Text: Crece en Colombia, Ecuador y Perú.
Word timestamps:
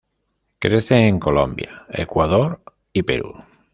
Crece 0.57 1.07
en 1.07 1.19
Colombia, 1.19 1.85
Ecuador 1.91 2.63
y 2.91 3.03
Perú. 3.03 3.31